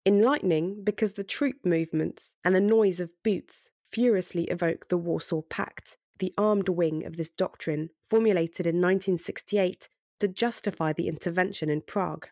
Enlightening 0.06 0.84
because 0.84 1.14
the 1.14 1.24
troop 1.24 1.56
movements 1.64 2.34
and 2.44 2.54
the 2.54 2.60
noise 2.60 3.00
of 3.00 3.10
boots 3.24 3.68
furiously 3.90 4.44
evoke 4.44 4.86
the 4.86 4.96
Warsaw 4.96 5.42
Pact, 5.50 5.96
the 6.20 6.32
armed 6.38 6.68
wing 6.68 7.04
of 7.04 7.16
this 7.16 7.30
doctrine 7.30 7.90
formulated 8.08 8.66
in 8.66 8.76
1968 8.76 9.88
to 10.20 10.28
justify 10.28 10.92
the 10.92 11.08
intervention 11.08 11.68
in 11.68 11.82
Prague. 11.82 12.28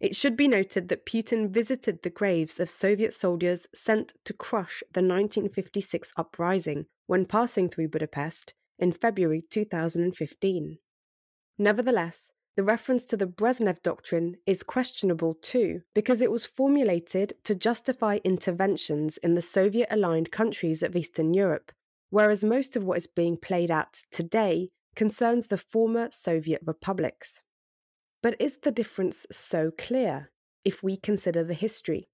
It 0.00 0.16
should 0.16 0.36
be 0.36 0.48
noted 0.48 0.88
that 0.88 1.04
Putin 1.04 1.50
visited 1.50 2.02
the 2.02 2.08
graves 2.08 2.58
of 2.58 2.70
Soviet 2.70 3.12
soldiers 3.12 3.66
sent 3.74 4.14
to 4.24 4.32
crush 4.32 4.82
the 4.92 5.02
1956 5.02 6.14
uprising 6.16 6.86
when 7.06 7.26
passing 7.26 7.68
through 7.68 7.88
Budapest 7.88 8.54
in 8.78 8.92
February 8.92 9.42
2015. 9.50 10.78
Nevertheless, 11.58 12.30
the 12.56 12.64
reference 12.64 13.04
to 13.04 13.16
the 13.16 13.26
Brezhnev 13.26 13.82
Doctrine 13.82 14.36
is 14.46 14.62
questionable 14.62 15.34
too, 15.34 15.82
because 15.94 16.22
it 16.22 16.32
was 16.32 16.46
formulated 16.46 17.34
to 17.44 17.54
justify 17.54 18.18
interventions 18.24 19.18
in 19.18 19.34
the 19.34 19.42
Soviet 19.42 19.88
aligned 19.90 20.30
countries 20.30 20.82
of 20.82 20.96
Eastern 20.96 21.34
Europe, 21.34 21.72
whereas 22.10 22.44
most 22.44 22.76
of 22.76 22.84
what 22.84 22.98
is 22.98 23.06
being 23.06 23.36
played 23.36 23.70
out 23.70 24.02
today 24.10 24.70
concerns 24.94 25.46
the 25.46 25.58
former 25.58 26.08
Soviet 26.10 26.60
republics. 26.66 27.42
But 28.22 28.36
is 28.40 28.58
the 28.62 28.72
difference 28.72 29.26
so 29.32 29.70
clear 29.78 30.30
if 30.64 30.82
we 30.82 30.96
consider 30.96 31.42
the 31.42 31.54
history? 31.54 32.08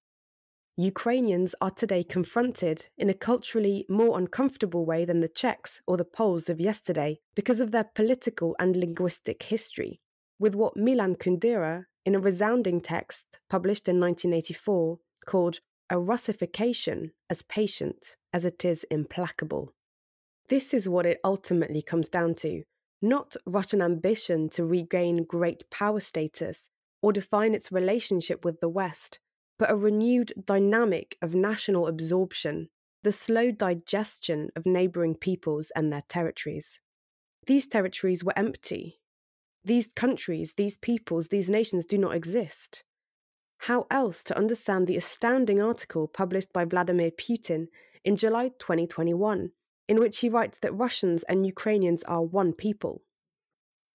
Ukrainians 0.78 1.54
are 1.62 1.70
today 1.70 2.04
confronted 2.04 2.88
in 2.98 3.08
a 3.08 3.14
culturally 3.14 3.86
more 3.88 4.18
uncomfortable 4.18 4.84
way 4.84 5.06
than 5.06 5.20
the 5.20 5.28
Czechs 5.28 5.80
or 5.86 5.96
the 5.96 6.04
Poles 6.04 6.50
of 6.50 6.60
yesterday 6.60 7.18
because 7.34 7.60
of 7.60 7.70
their 7.70 7.90
political 7.94 8.54
and 8.58 8.76
linguistic 8.76 9.44
history, 9.44 10.00
with 10.38 10.54
what 10.54 10.76
Milan 10.76 11.16
Kundera, 11.16 11.86
in 12.04 12.14
a 12.14 12.20
resounding 12.20 12.82
text 12.82 13.40
published 13.48 13.88
in 13.88 13.98
1984, 13.98 14.98
called 15.24 15.60
a 15.88 15.98
Russification 15.98 17.12
as 17.30 17.40
patient 17.40 18.16
as 18.34 18.44
it 18.44 18.62
is 18.62 18.84
implacable. 18.90 19.72
This 20.48 20.72
is 20.72 20.88
what 20.88 21.06
it 21.06 21.20
ultimately 21.24 21.82
comes 21.82 22.08
down 22.08 22.34
to 22.36 22.62
not 23.02 23.36
Russian 23.46 23.82
ambition 23.82 24.48
to 24.50 24.64
regain 24.64 25.24
great 25.24 25.68
power 25.70 26.00
status 26.00 26.68
or 27.02 27.12
define 27.12 27.54
its 27.54 27.72
relationship 27.72 28.44
with 28.44 28.60
the 28.60 28.68
West, 28.68 29.18
but 29.58 29.70
a 29.70 29.76
renewed 29.76 30.32
dynamic 30.44 31.16
of 31.20 31.34
national 31.34 31.88
absorption, 31.88 32.68
the 33.02 33.12
slow 33.12 33.50
digestion 33.50 34.50
of 34.56 34.66
neighbouring 34.66 35.14
peoples 35.14 35.72
and 35.74 35.92
their 35.92 36.02
territories. 36.08 36.78
These 37.46 37.66
territories 37.66 38.24
were 38.24 38.36
empty. 38.36 39.00
These 39.64 39.88
countries, 39.94 40.54
these 40.56 40.76
peoples, 40.76 41.28
these 41.28 41.48
nations 41.48 41.84
do 41.84 41.98
not 41.98 42.14
exist. 42.14 42.84
How 43.58 43.86
else 43.90 44.22
to 44.24 44.36
understand 44.36 44.86
the 44.86 44.96
astounding 44.96 45.60
article 45.60 46.06
published 46.06 46.52
by 46.52 46.64
Vladimir 46.64 47.10
Putin 47.10 47.66
in 48.04 48.16
July 48.16 48.50
2021 48.58 49.50
in 49.88 50.00
which 50.00 50.18
he 50.18 50.28
writes 50.28 50.58
that 50.58 50.74
Russians 50.74 51.22
and 51.24 51.46
Ukrainians 51.46 52.02
are 52.04 52.22
one 52.22 52.52
people. 52.52 53.02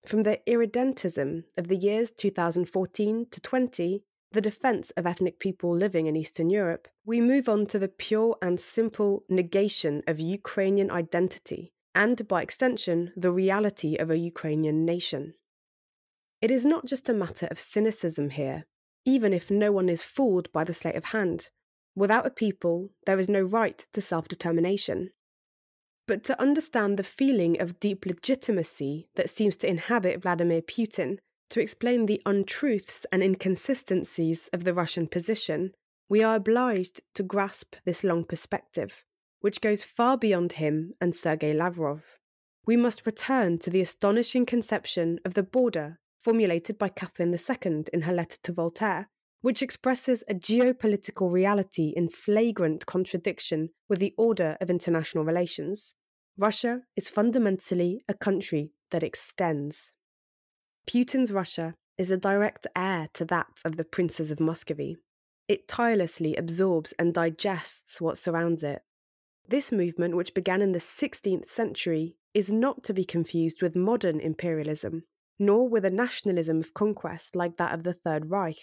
From 0.06 0.24
the 0.24 0.40
irredentism 0.48 1.44
of 1.58 1.68
the 1.68 1.76
years 1.76 2.12
2014 2.12 3.28
to 3.30 3.42
20, 3.42 4.04
the 4.32 4.42
defense 4.42 4.92
of 4.92 5.06
ethnic 5.06 5.40
people 5.40 5.76
living 5.76 6.08
in 6.08 6.16
Eastern 6.16 6.50
Europe, 6.50 6.88
we 7.06 7.20
move 7.20 7.50
on 7.50 7.66
to 7.68 7.78
the 7.78 7.90
pure 7.90 8.38
and 8.42 8.60
simple 8.60 9.24
negation 9.30 10.02
of 10.08 10.20
Ukrainian 10.20 10.90
identity 10.90 11.74
and, 11.94 12.28
by 12.28 12.42
extension, 12.42 13.12
the 13.18 13.32
reality 13.32 13.98
of 13.98 14.10
a 14.10 14.18
Ukrainian 14.18 14.86
nation. 14.86 15.34
It 16.42 16.50
is 16.50 16.66
not 16.66 16.86
just 16.86 17.10
a 17.10 17.14
matter 17.14 17.48
of 17.52 17.60
cynicism 17.60 18.30
here, 18.32 18.66
even 19.06 19.34
if 19.34 19.52
no 19.52 19.72
one 19.72 19.90
is 19.90 20.02
fooled 20.02 20.52
by 20.54 20.64
the 20.64 20.74
sleight 20.74 20.96
of 20.96 21.06
hand. 21.06 21.50
Without 21.94 22.26
a 22.26 22.32
people, 22.32 22.92
there 23.06 23.20
is 23.20 23.28
no 23.28 23.42
right 23.42 23.86
to 23.92 24.02
self 24.02 24.30
determination 24.30 25.12
but 26.08 26.24
to 26.24 26.40
understand 26.42 26.98
the 26.98 27.04
feeling 27.04 27.60
of 27.60 27.80
deep 27.80 28.06
legitimacy 28.06 29.08
that 29.16 29.30
seems 29.30 29.56
to 29.58 29.70
inhabit 29.70 30.22
Vladimir 30.22 30.62
Putin, 30.62 31.18
to 31.50 31.62
explain 31.62 32.06
the 32.06 32.22
untruths 32.26 33.06
and 33.12 33.22
inconsistencies 33.22 34.50
of 34.54 34.64
the 34.64 34.74
Russian 34.74 35.08
position, 35.08 35.74
we 36.10 36.24
are 36.24 36.36
obliged 36.36 37.02
to 37.14 37.24
grasp 37.24 37.76
this 37.86 38.04
long 38.04 38.24
perspective, 38.24 39.04
which 39.42 39.62
goes 39.62 39.84
far 39.84 40.18
beyond 40.18 40.54
him 40.54 40.94
and 41.00 41.16
Sergei 41.16 41.54
Lavrov. 41.54 42.18
We 42.66 42.78
must 42.78 43.06
return 43.06 43.58
to 43.60 43.70
the 43.70 43.82
astonishing 43.82 44.46
conception 44.46 45.20
of 45.26 45.34
the 45.34 45.44
border 45.44 46.00
formulated 46.20 46.78
by 46.78 46.90
Catherine 46.90 47.34
II 47.34 47.86
in 47.92 48.04
her 48.04 48.14
letter 48.14 48.38
to 48.44 48.54
Voltaire, 48.54 49.10
which 49.42 49.62
expresses 49.62 50.24
a 50.28 50.34
geopolitical 50.34 51.32
reality 51.32 51.94
in 51.96 52.08
flagrant 52.08 52.86
contradiction 52.86 53.70
with 53.90 54.00
the 54.00 54.14
order 54.18 54.58
of 54.62 54.70
international 54.70 55.26
relations. 55.26 55.94
Russia 56.38 56.82
is 56.96 57.10
fundamentally 57.10 58.02
a 58.08 58.14
country 58.14 58.72
that 58.92 59.04
extends. 59.04 59.92
Putin's 60.88 61.32
Russia 61.32 61.74
is 61.98 62.12
a 62.12 62.18
direct 62.18 62.66
heir 62.76 63.08
to 63.14 63.26
that 63.26 63.48
of 63.66 63.78
the 63.78 63.84
princes 63.84 64.32
of 64.32 64.40
Muscovy. 64.40 64.98
It 65.48 65.68
tirelessly 65.68 66.36
absorbs 66.36 66.94
and 66.98 67.14
digests 67.14 68.00
what 68.00 68.18
surrounds 68.18 68.64
it. 68.64 68.82
This 69.48 69.72
movement, 69.72 70.16
which 70.16 70.34
began 70.34 70.62
in 70.62 70.72
the 70.72 70.80
16th 70.80 71.46
century, 71.46 72.16
is 72.34 72.52
not 72.52 72.84
to 72.84 72.94
be 72.94 73.04
confused 73.04 73.62
with 73.62 73.76
modern 73.76 74.20
imperialism, 74.20 75.04
nor 75.38 75.68
with 75.68 75.84
a 75.84 75.90
nationalism 75.90 76.60
of 76.60 76.74
conquest 76.74 77.36
like 77.36 77.58
that 77.58 77.74
of 77.74 77.84
the 77.84 77.94
Third 77.94 78.30
Reich. 78.30 78.60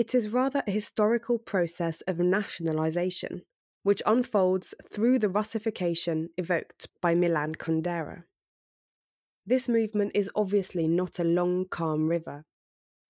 It 0.00 0.14
is 0.14 0.30
rather 0.30 0.62
a 0.66 0.70
historical 0.70 1.38
process 1.38 2.00
of 2.06 2.18
nationalisation, 2.18 3.42
which 3.82 4.00
unfolds 4.06 4.74
through 4.90 5.18
the 5.18 5.28
Russification 5.28 6.30
evoked 6.38 6.88
by 7.02 7.14
Milan 7.14 7.56
Kundera. 7.56 8.24
This 9.44 9.68
movement 9.68 10.12
is 10.14 10.30
obviously 10.34 10.88
not 10.88 11.18
a 11.18 11.24
long, 11.24 11.66
calm 11.68 12.08
river. 12.08 12.46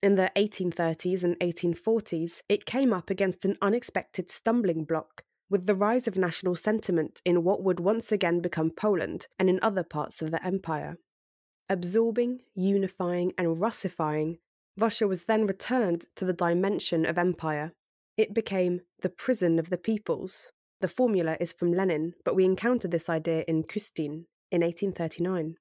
In 0.02 0.16
the 0.16 0.32
1830s 0.34 1.22
and 1.22 1.38
1840s, 1.38 2.40
it 2.48 2.66
came 2.66 2.92
up 2.92 3.08
against 3.08 3.44
an 3.44 3.56
unexpected 3.62 4.28
stumbling 4.28 4.82
block 4.82 5.22
with 5.48 5.66
the 5.66 5.76
rise 5.76 6.08
of 6.08 6.16
national 6.16 6.56
sentiment 6.56 7.22
in 7.24 7.44
what 7.44 7.62
would 7.62 7.78
once 7.78 8.10
again 8.10 8.40
become 8.40 8.72
Poland 8.72 9.28
and 9.38 9.48
in 9.48 9.60
other 9.62 9.84
parts 9.84 10.22
of 10.22 10.32
the 10.32 10.44
empire. 10.44 10.98
Absorbing, 11.68 12.40
unifying, 12.56 13.32
and 13.38 13.60
Russifying, 13.60 14.38
Russia 14.80 15.06
was 15.06 15.24
then 15.24 15.46
returned 15.46 16.06
to 16.16 16.24
the 16.24 16.32
dimension 16.32 17.04
of 17.04 17.18
empire. 17.18 17.72
It 18.16 18.32
became 18.32 18.80
the 19.02 19.10
prison 19.10 19.58
of 19.58 19.68
the 19.68 19.76
peoples. 19.76 20.50
The 20.80 20.88
formula 20.88 21.36
is 21.38 21.52
from 21.52 21.72
Lenin, 21.72 22.14
but 22.24 22.34
we 22.34 22.46
encountered 22.46 22.90
this 22.90 23.10
idea 23.10 23.44
in 23.46 23.64
Custine 23.64 24.24
in 24.50 24.62
1839. 24.62 25.56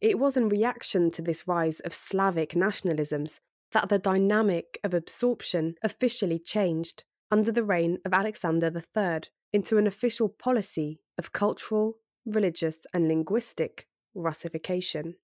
It 0.00 0.18
was 0.18 0.36
in 0.36 0.48
reaction 0.48 1.10
to 1.10 1.22
this 1.22 1.48
rise 1.48 1.80
of 1.80 1.92
Slavic 1.92 2.54
nationalisms 2.54 3.40
that 3.72 3.88
the 3.88 3.98
dynamic 3.98 4.78
of 4.84 4.94
absorption 4.94 5.74
officially 5.82 6.38
changed 6.38 7.02
under 7.30 7.50
the 7.50 7.64
reign 7.64 7.98
of 8.04 8.14
Alexander 8.14 8.72
III 8.74 9.22
into 9.52 9.76
an 9.76 9.86
official 9.86 10.28
policy 10.28 11.00
of 11.18 11.32
cultural, 11.32 11.96
religious, 12.24 12.86
and 12.94 13.08
linguistic 13.08 13.86
Russification. 14.14 15.16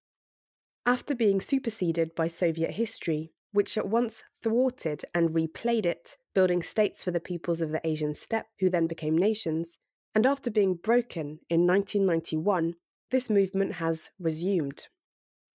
After 0.88 1.16
being 1.16 1.40
superseded 1.40 2.14
by 2.14 2.28
Soviet 2.28 2.70
history, 2.70 3.32
which 3.50 3.76
at 3.76 3.88
once 3.88 4.22
thwarted 4.40 5.04
and 5.12 5.30
replayed 5.30 5.84
it, 5.84 6.16
building 6.32 6.62
states 6.62 7.02
for 7.02 7.10
the 7.10 7.18
peoples 7.18 7.60
of 7.60 7.72
the 7.72 7.84
Asian 7.84 8.14
steppe, 8.14 8.46
who 8.60 8.70
then 8.70 8.86
became 8.86 9.18
nations, 9.18 9.80
and 10.14 10.24
after 10.24 10.48
being 10.48 10.76
broken 10.76 11.40
in 11.50 11.66
1991, 11.66 12.76
this 13.10 13.28
movement 13.28 13.72
has 13.74 14.10
resumed. 14.20 14.86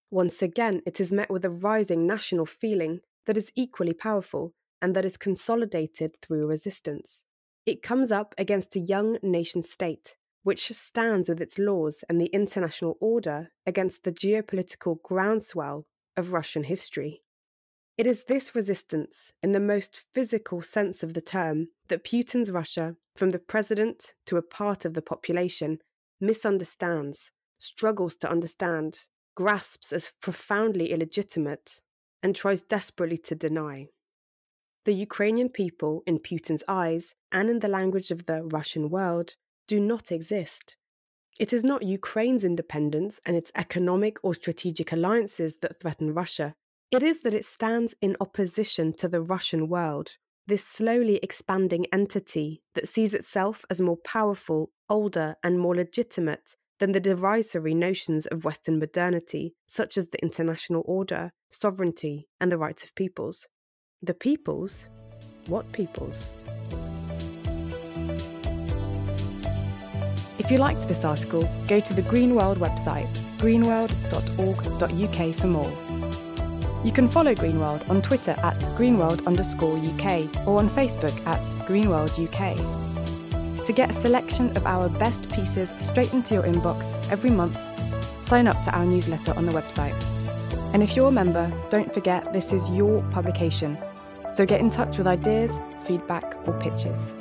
Once 0.09 0.41
again, 0.41 0.81
it 0.85 0.99
is 0.99 1.13
met 1.13 1.29
with 1.29 1.45
a 1.45 1.49
rising 1.49 2.05
national 2.05 2.45
feeling 2.45 2.99
that 3.25 3.37
is 3.37 3.53
equally 3.55 3.93
powerful 3.93 4.53
and 4.81 4.93
that 4.93 5.05
is 5.05 5.15
consolidated 5.15 6.13
through 6.21 6.45
resistance. 6.45 7.23
It 7.65 7.81
comes 7.81 8.11
up 8.11 8.35
against 8.37 8.75
a 8.75 8.79
young 8.79 9.17
nation 9.23 9.61
state, 9.61 10.17
which 10.43 10.71
stands 10.71 11.29
with 11.29 11.41
its 11.41 11.59
laws 11.59 12.03
and 12.09 12.19
the 12.19 12.27
international 12.27 12.97
order 12.99 13.51
against 13.65 14.03
the 14.03 14.11
geopolitical 14.11 15.01
groundswell 15.03 15.85
of 16.17 16.33
Russian 16.33 16.63
history. 16.63 17.21
It 17.97 18.07
is 18.07 18.23
this 18.23 18.55
resistance, 18.55 19.31
in 19.43 19.51
the 19.51 19.59
most 19.59 20.05
physical 20.13 20.61
sense 20.61 21.03
of 21.03 21.13
the 21.13 21.21
term, 21.21 21.67
that 21.89 22.03
Putin's 22.03 22.49
Russia, 22.49 22.95
from 23.15 23.29
the 23.29 23.39
president 23.39 24.13
to 24.25 24.37
a 24.37 24.41
part 24.41 24.85
of 24.85 24.93
the 24.93 25.01
population, 25.01 25.79
misunderstands, 26.19 27.31
struggles 27.59 28.15
to 28.17 28.29
understand, 28.29 29.05
grasps 29.35 29.93
as 29.93 30.13
profoundly 30.21 30.91
illegitimate, 30.91 31.81
and 32.23 32.35
tries 32.35 32.61
desperately 32.61 33.17
to 33.17 33.35
deny. 33.35 33.87
The 34.85 34.93
Ukrainian 34.93 35.49
people, 35.49 36.01
in 36.07 36.17
Putin's 36.17 36.63
eyes, 36.67 37.13
and 37.31 37.49
in 37.49 37.59
the 37.59 37.67
language 37.67 38.09
of 38.09 38.25
the 38.25 38.43
Russian 38.43 38.89
world, 38.89 39.35
do 39.71 39.79
not 39.79 40.11
exist. 40.11 40.75
It 41.39 41.53
is 41.53 41.63
not 41.63 41.83
Ukraine's 41.99 42.43
independence 42.43 43.21
and 43.25 43.37
its 43.37 43.53
economic 43.55 44.17
or 44.21 44.33
strategic 44.33 44.91
alliances 44.91 45.55
that 45.61 45.79
threaten 45.79 46.13
Russia. 46.13 46.55
It 46.91 47.01
is 47.01 47.21
that 47.21 47.33
it 47.33 47.45
stands 47.45 47.95
in 48.01 48.17
opposition 48.19 48.91
to 48.99 49.07
the 49.07 49.21
Russian 49.21 49.69
world, 49.69 50.17
this 50.45 50.65
slowly 50.65 51.21
expanding 51.23 51.85
entity 51.93 52.61
that 52.75 52.89
sees 52.93 53.13
itself 53.13 53.63
as 53.69 53.79
more 53.79 54.01
powerful, 54.03 54.71
older, 54.89 55.37
and 55.41 55.57
more 55.57 55.77
legitimate 55.77 56.57
than 56.81 56.91
the 56.91 56.99
derisory 56.99 57.73
notions 57.73 58.25
of 58.25 58.43
Western 58.43 58.77
modernity, 58.77 59.53
such 59.67 59.97
as 59.97 60.07
the 60.07 60.21
international 60.21 60.83
order, 60.85 61.31
sovereignty, 61.49 62.27
and 62.41 62.51
the 62.51 62.57
rights 62.57 62.83
of 62.83 62.93
peoples. 62.93 63.47
The 64.01 64.13
peoples? 64.13 64.89
What 65.47 65.71
peoples? 65.71 66.33
If 70.41 70.49
you 70.49 70.57
liked 70.57 70.87
this 70.87 71.05
article, 71.05 71.47
go 71.67 71.79
to 71.79 71.93
the 71.93 72.01
Green 72.01 72.33
World 72.33 72.57
website, 72.57 73.07
greenworld.org.uk 73.37 75.35
for 75.35 75.45
more. 75.45 75.71
You 76.83 76.91
can 76.91 77.07
follow 77.07 77.35
Green 77.35 77.59
World 77.59 77.85
on 77.89 78.01
Twitter 78.01 78.31
at 78.31 78.57
greenworld 78.75 79.27
underscore 79.27 79.77
UK 79.77 80.47
or 80.47 80.57
on 80.57 80.67
Facebook 80.67 81.15
at 81.27 81.39
Greenworld 81.67 82.17
UK. 82.17 82.57
To 83.67 83.71
get 83.71 83.91
a 83.91 83.93
selection 83.93 84.57
of 84.57 84.65
our 84.65 84.89
best 84.89 85.29
pieces 85.29 85.71
straight 85.77 86.11
into 86.11 86.33
your 86.33 86.43
inbox 86.43 86.91
every 87.11 87.29
month, 87.29 87.55
sign 88.23 88.47
up 88.47 88.63
to 88.63 88.75
our 88.75 88.83
newsletter 88.83 89.35
on 89.35 89.45
the 89.45 89.51
website. 89.51 89.93
And 90.73 90.81
if 90.81 90.95
you're 90.95 91.09
a 91.09 91.11
member, 91.11 91.53
don't 91.69 91.93
forget 91.93 92.33
this 92.33 92.51
is 92.51 92.67
your 92.71 93.03
publication, 93.11 93.77
so 94.33 94.47
get 94.47 94.59
in 94.59 94.71
touch 94.71 94.97
with 94.97 95.05
ideas, 95.05 95.51
feedback, 95.85 96.35
or 96.47 96.59
pitches. 96.59 97.13